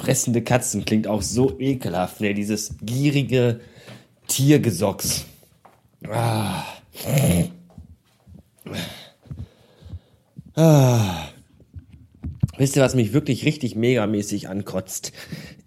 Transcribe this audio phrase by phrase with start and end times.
[0.00, 2.34] fressende Katzen klingt auch so ekelhaft, ne?
[2.34, 3.60] Dieses gierige
[4.26, 5.26] Tiergesocks.
[6.08, 6.64] Ah.
[10.54, 11.28] Ah.
[12.56, 15.12] Wisst ihr, was mich wirklich richtig megamäßig ankotzt?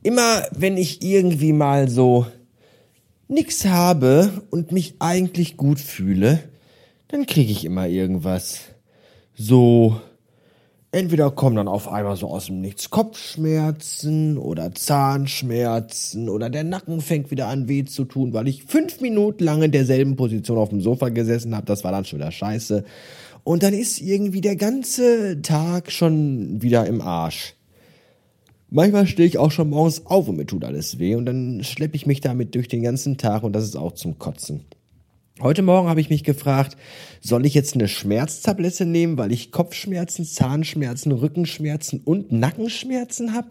[0.04, 2.28] Immer wenn ich irgendwie mal so
[3.28, 6.40] nix habe und mich eigentlich gut fühle,
[7.08, 8.62] dann kriege ich immer irgendwas.
[9.36, 10.00] So,
[10.94, 17.02] entweder kommen dann auf einmal so aus dem Nichts Kopfschmerzen oder Zahnschmerzen oder der Nacken
[17.02, 20.70] fängt wieder an weh zu tun, weil ich fünf Minuten lang in derselben Position auf
[20.70, 21.66] dem Sofa gesessen habe.
[21.66, 22.86] Das war dann schon wieder scheiße.
[23.44, 27.56] Und dann ist irgendwie der ganze Tag schon wieder im Arsch.
[28.70, 31.96] Manchmal stehe ich auch schon morgens auf und mir tut alles weh und dann schleppe
[31.96, 34.66] ich mich damit durch den ganzen Tag und das ist auch zum Kotzen.
[35.42, 36.78] Heute Morgen habe ich mich gefragt,
[37.20, 43.48] soll ich jetzt eine Schmerztablette nehmen, weil ich Kopfschmerzen, Zahnschmerzen, Rückenschmerzen und Nackenschmerzen habe?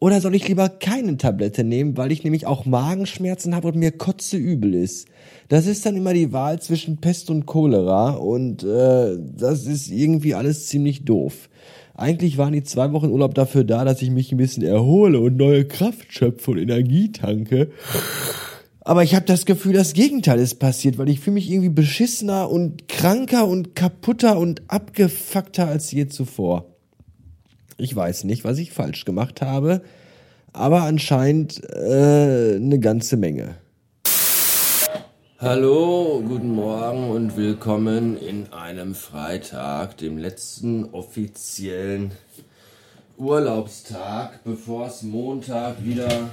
[0.00, 3.92] Oder soll ich lieber keine Tablette nehmen, weil ich nämlich auch Magenschmerzen habe und mir
[3.92, 5.06] kotze übel ist?
[5.48, 10.34] Das ist dann immer die Wahl zwischen Pest und Cholera und äh, das ist irgendwie
[10.34, 11.48] alles ziemlich doof.
[11.94, 15.36] Eigentlich waren die zwei Wochen Urlaub dafür da, dass ich mich ein bisschen erhole und
[15.36, 17.70] neue Kraft schöpfe und Energie tanke.
[18.90, 22.50] Aber ich habe das Gefühl, das Gegenteil ist passiert, weil ich fühle mich irgendwie beschissener
[22.50, 26.74] und kranker und kaputter und abgefuckter als je zuvor.
[27.76, 29.82] Ich weiß nicht, was ich falsch gemacht habe,
[30.52, 33.54] aber anscheinend äh, eine ganze Menge.
[35.38, 42.10] Hallo, guten Morgen und willkommen in einem Freitag, dem letzten offiziellen
[43.16, 46.28] Urlaubstag, bevor es Montag wieder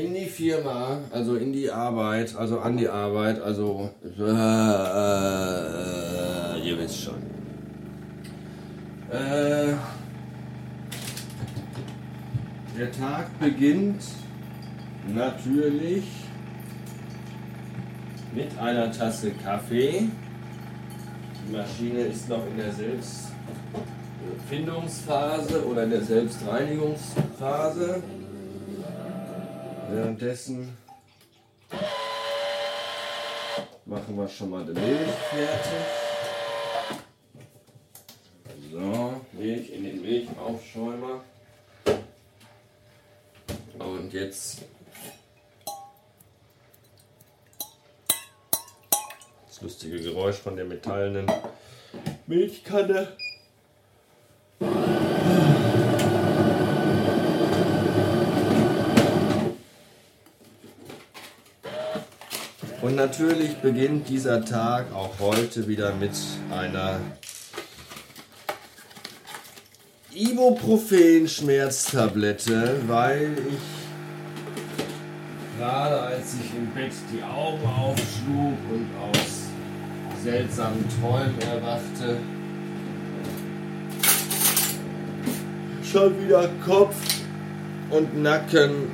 [0.00, 4.26] in die Firma, also in die Arbeit, also an die Arbeit, also äh, äh,
[6.66, 7.22] ihr wisst schon.
[9.10, 9.74] Äh,
[12.78, 14.02] der Tag beginnt
[15.12, 16.04] natürlich
[18.34, 20.08] mit einer Tasse Kaffee.
[21.46, 28.02] Die Maschine ist noch in der Selbstfindungsphase oder in der Selbstreinigungsphase.
[29.92, 30.76] Währenddessen
[33.84, 35.72] machen wir schon mal die Milch fertig.
[38.70, 41.24] So, Milch in den Milchaufschäumer.
[43.78, 44.62] Und jetzt
[49.62, 51.30] lustige Geräusch von der metallenen
[52.26, 53.16] Milchkanne.
[62.90, 66.10] Und natürlich beginnt dieser Tag auch heute wieder mit
[66.50, 66.98] einer
[70.12, 73.60] Ibuprofen-Schmerztablette, weil ich
[75.56, 79.44] gerade als ich im Bett die Augen aufschlug und aus
[80.24, 82.16] seltsamen Träumen erwachte.
[85.84, 86.96] Schon wieder Kopf
[87.90, 88.90] und Nacken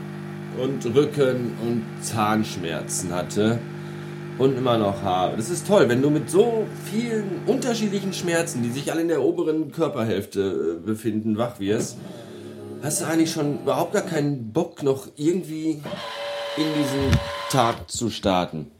[0.59, 3.59] und Rücken und Zahnschmerzen hatte
[4.39, 5.37] und immer noch habe.
[5.37, 9.23] Das ist toll, wenn du mit so vielen unterschiedlichen Schmerzen, die sich alle in der
[9.23, 11.99] oberen Körperhälfte äh, befinden, wach wirst.
[12.83, 15.83] Hast du eigentlich schon überhaupt gar keinen Bock, noch irgendwie
[16.57, 17.19] in diesen
[17.51, 18.71] Tag zu starten?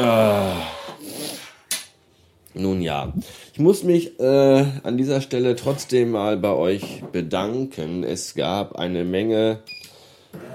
[0.00, 0.52] Ah.
[2.56, 3.12] Nun ja,
[3.52, 8.04] ich muss mich äh, an dieser Stelle trotzdem mal bei euch bedanken.
[8.04, 9.58] Es gab eine Menge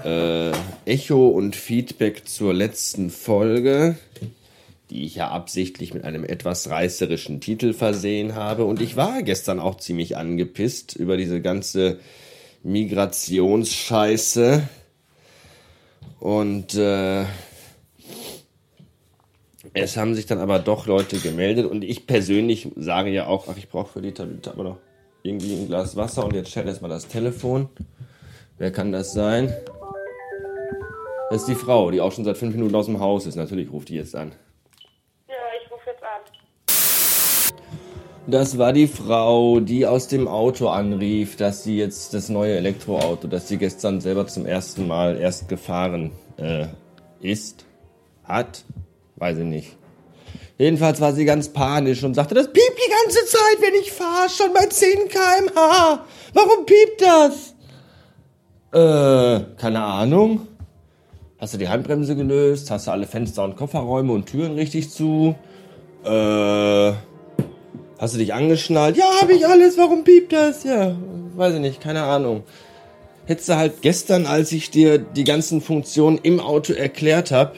[0.04, 0.52] äh,
[0.86, 3.98] Echo und Feedback zur letzten Folge,
[4.90, 8.66] die ich ja absichtlich mit einem etwas reißerischen Titel versehen habe.
[8.66, 12.00] Und ich war gestern auch ziemlich angepisst über diese ganze
[12.64, 14.68] Migrationsscheiße.
[16.20, 17.26] Und äh,
[19.74, 23.58] es haben sich dann aber doch Leute gemeldet und ich persönlich sage ja auch, ach,
[23.58, 24.78] ich brauche für die Tablette aber noch
[25.24, 27.70] irgendwie ein Glas Wasser und jetzt stellt erstmal das Telefon.
[28.60, 29.54] Wer kann das sein?
[31.32, 33.36] Das ist die Frau, die auch schon seit fünf Minuten aus dem Haus ist.
[33.36, 34.34] Natürlich ruft die jetzt an.
[35.28, 36.22] Ja, ich rufe jetzt an.
[38.28, 43.28] Das war die Frau, die aus dem Auto anrief, dass sie jetzt das neue Elektroauto,
[43.28, 46.68] das sie gestern selber zum ersten Mal erst gefahren äh,
[47.22, 47.66] ist,
[48.24, 48.64] hat,
[49.20, 49.76] Weiß ich nicht.
[50.58, 54.30] Jedenfalls war sie ganz panisch und sagte, das piept die ganze Zeit, wenn ich fahre,
[54.30, 56.06] schon bei 10 km/h.
[56.34, 57.54] Warum piept das?
[58.72, 60.48] Äh, keine Ahnung.
[61.40, 62.70] Hast du die Handbremse gelöst?
[62.70, 65.36] Hast du alle Fenster und Kofferräume und Türen richtig zu?
[66.04, 66.92] Äh,
[67.98, 68.98] hast du dich angeschnallt?
[68.98, 69.78] Ja, habe ich alles.
[69.78, 70.64] Warum piept das?
[70.64, 70.96] Ja,
[71.36, 72.44] weiß ich nicht, keine Ahnung.
[73.26, 77.54] Hättest du halt gestern, als ich dir die ganzen Funktionen im Auto erklärt habe,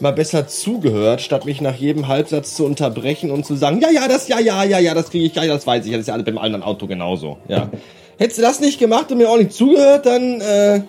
[0.00, 4.08] mal besser zugehört, statt mich nach jedem Halbsatz zu unterbrechen und zu sagen, ja, ja,
[4.08, 6.14] das, ja, ja, ja, ja, das kriege ich, ja, das weiß ich, das ist ja
[6.14, 7.70] alles beim anderen Auto genauso, ja.
[8.22, 10.82] Hättest du das nicht gemacht und mir auch nicht zugehört, dann äh,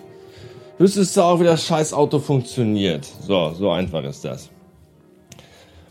[0.78, 3.04] wüsstest du auch, wie das scheiß Auto funktioniert.
[3.26, 4.50] So, so einfach ist das.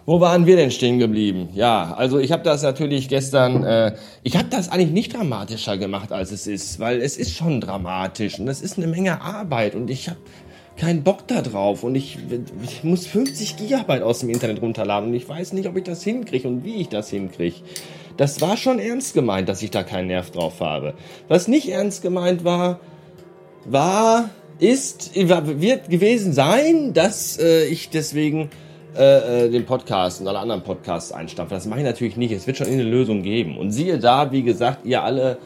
[0.06, 1.50] Wo waren wir denn stehen geblieben?
[1.54, 3.94] Ja, also ich habe das natürlich gestern, äh,
[4.24, 8.40] ich habe das eigentlich nicht dramatischer gemacht, als es ist, weil es ist schon dramatisch
[8.40, 10.20] und es ist eine Menge Arbeit und ich habe
[10.78, 12.20] keinen Bock da drauf und ich,
[12.64, 16.04] ich muss 50 Gigabyte aus dem Internet runterladen und ich weiß nicht, ob ich das
[16.04, 17.58] hinkriege und wie ich das hinkriege.
[18.18, 20.94] Das war schon ernst gemeint, dass ich da keinen Nerv drauf habe.
[21.28, 22.80] Was nicht ernst gemeint war,
[23.66, 24.30] war,
[24.60, 28.50] ist, wird gewesen sein, dass äh, ich deswegen
[28.96, 31.56] äh, äh, den Podcast und alle anderen Podcasts einstampfe.
[31.56, 32.32] Das mache ich natürlich nicht.
[32.32, 33.58] Es wird schon eine Lösung geben.
[33.58, 35.38] Und siehe da, wie gesagt, ihr alle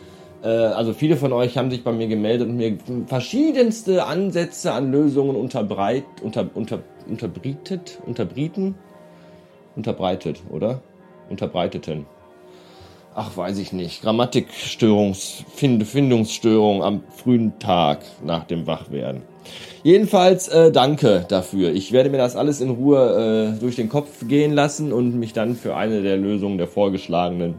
[0.44, 2.78] äh, also viele von euch haben sich bei mir gemeldet und mir
[3.08, 8.75] verschiedenste Ansätze an Lösungen unterbreit, unter, unter, unterbrietet, unterbrieten,
[9.75, 10.81] unterbreitet, oder?
[11.30, 12.06] Unterbreiteten
[13.18, 19.24] ach weiß ich nicht, Grammatikstörungs, Find, Findungsstörung am frühen Tag nach dem Wachwerden.
[19.84, 21.72] Jedenfalls äh, danke dafür.
[21.72, 25.34] Ich werde mir das alles in Ruhe äh, durch den Kopf gehen lassen und mich
[25.34, 27.56] dann für eine der Lösungen der vorgeschlagenen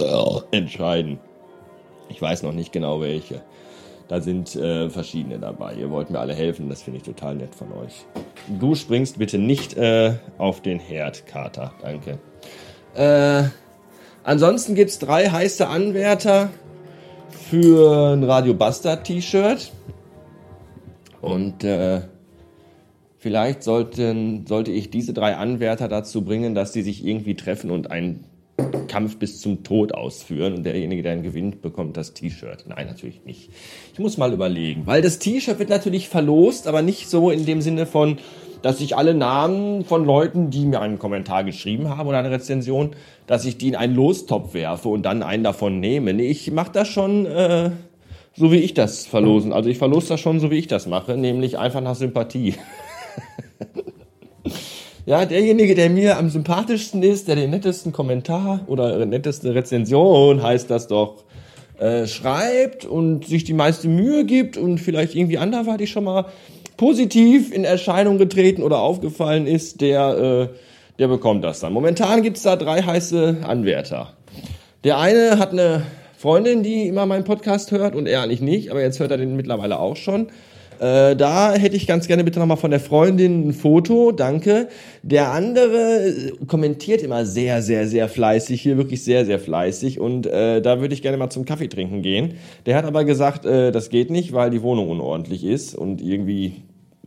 [0.00, 1.18] äh, entscheiden.
[2.08, 3.42] Ich weiß noch nicht genau welche.
[4.08, 5.74] Da sind äh, verschiedene dabei.
[5.74, 8.06] Ihr wollt mir alle helfen, das finde ich total nett von euch.
[8.48, 11.72] Du springst bitte nicht äh, auf den Herd, Kater.
[11.82, 12.18] Danke.
[12.94, 13.50] Äh,
[14.26, 16.50] Ansonsten gibt es drei heiße Anwärter
[17.48, 19.70] für ein Radio Bastard T-Shirt.
[21.20, 22.00] Und äh,
[23.18, 27.92] vielleicht sollten, sollte ich diese drei Anwärter dazu bringen, dass sie sich irgendwie treffen und
[27.92, 28.24] einen
[28.88, 32.64] Kampf bis zum Tod ausführen und derjenige, der ihn gewinnt, bekommt das T-Shirt.
[32.66, 33.50] Nein, natürlich nicht.
[33.92, 37.60] Ich muss mal überlegen, weil das T-Shirt wird natürlich verlost, aber nicht so in dem
[37.60, 38.18] Sinne von,
[38.62, 42.90] dass ich alle Namen von Leuten, die mir einen Kommentar geschrieben haben oder eine Rezension,
[43.26, 46.12] dass ich die in einen Lostopf werfe und dann einen davon nehme.
[46.14, 47.70] Nee, ich mache das schon äh,
[48.34, 49.52] so, wie ich das verlosen.
[49.52, 52.54] Also ich verlose das schon so, wie ich das mache, nämlich einfach nach Sympathie.
[55.06, 60.70] ja, derjenige, der mir am sympathischsten ist, der den nettesten Kommentar oder netteste Rezension, heißt
[60.70, 61.24] das doch,
[61.78, 66.26] äh, schreibt und sich die meiste Mühe gibt und vielleicht irgendwie anderweitig schon mal
[66.76, 70.56] positiv in Erscheinung getreten oder aufgefallen ist, der, äh,
[70.98, 71.72] der bekommt das dann.
[71.72, 74.14] Momentan gibt's da drei heiße Anwärter.
[74.84, 75.82] Der eine hat eine
[76.16, 79.36] Freundin, die immer meinen Podcast hört und er eigentlich nicht, aber jetzt hört er den
[79.36, 80.28] mittlerweile auch schon.
[80.80, 84.68] Äh, da hätte ich ganz gerne bitte nochmal von der Freundin ein Foto, danke.
[85.02, 90.60] Der andere kommentiert immer sehr, sehr, sehr fleißig, hier wirklich sehr, sehr fleißig und äh,
[90.60, 92.34] da würde ich gerne mal zum Kaffee trinken gehen.
[92.66, 96.62] Der hat aber gesagt, äh, das geht nicht, weil die Wohnung unordentlich ist und irgendwie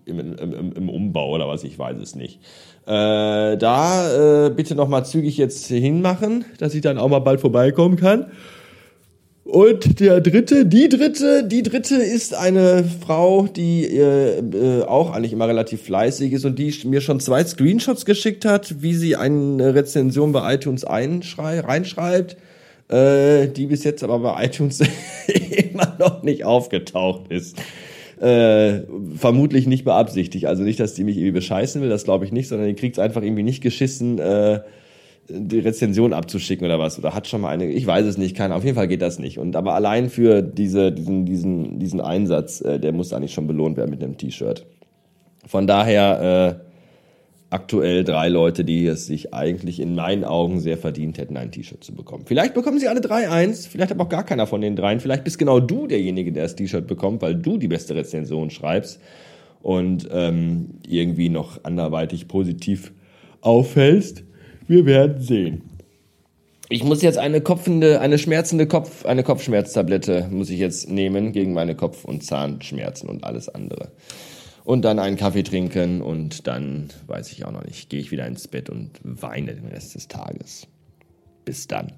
[0.05, 2.39] im, im, im Umbau oder was, ich weiß es nicht.
[2.87, 7.97] Äh, da äh, bitte nochmal zügig jetzt hinmachen, dass ich dann auch mal bald vorbeikommen
[7.97, 8.31] kann.
[9.49, 15.33] Und der dritte, die dritte, die dritte ist eine Frau, die äh, äh, auch eigentlich
[15.33, 19.73] immer relativ fleißig ist und die mir schon zwei Screenshots geschickt hat, wie sie eine
[19.73, 22.37] Rezension bei iTunes reinschreibt,
[22.89, 24.81] äh, die bis jetzt aber bei iTunes
[25.27, 27.57] immer noch nicht aufgetaucht ist.
[28.21, 28.81] Äh,
[29.15, 30.45] vermutlich nicht beabsichtigt.
[30.45, 32.97] Also nicht, dass die mich irgendwie bescheißen will, das glaube ich nicht, sondern die kriegt
[32.97, 34.59] es einfach irgendwie nicht geschissen, äh,
[35.29, 36.99] die Rezension abzuschicken oder was.
[36.99, 39.19] Oder hat schon mal eine, ich weiß es nicht, keine, auf jeden Fall geht das
[39.19, 39.37] nicht.
[39.37, 43.77] Und aber allein für diese, diesen, diesen, diesen Einsatz, äh, der muss eigentlich schon belohnt
[43.77, 44.65] werden mit einem T-Shirt.
[45.45, 46.69] Von daher, äh,
[47.49, 51.83] aktuell drei Leute, die es sich eigentlich in meinen Augen sehr verdient hätten, ein T-Shirt
[51.83, 52.25] zu bekommen.
[52.27, 54.99] Vielleicht bekommen sie alle drei eins, vielleicht aber auch gar keiner von den dreien.
[54.99, 58.99] Vielleicht bist genau du derjenige, der das T-Shirt bekommt, weil du die beste Rezension schreibst
[59.61, 62.91] und ähm, irgendwie noch anderweitig positiv
[63.41, 64.23] auffällst.
[64.69, 65.63] Wir werden sehen.
[66.69, 71.53] Ich muss jetzt eine kopfende, eine schmerzende Kopf, eine Kopfschmerztablette muss ich jetzt nehmen gegen
[71.53, 73.89] meine Kopf- und Zahnschmerzen und alles andere.
[74.63, 78.27] Und dann einen Kaffee trinken und dann weiß ich auch noch nicht, gehe ich wieder
[78.27, 80.67] ins Bett und weine den Rest des Tages.
[81.45, 81.93] Bis dann.